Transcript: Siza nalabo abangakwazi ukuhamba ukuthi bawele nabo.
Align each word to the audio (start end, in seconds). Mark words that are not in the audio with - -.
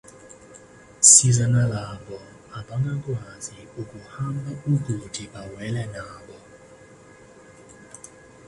Siza 1.09 1.45
nalabo 1.53 2.15
abangakwazi 2.57 3.57
ukuhamba 3.81 4.49
ukuthi 4.73 5.23
bawele 5.33 5.83
nabo. 5.93 6.35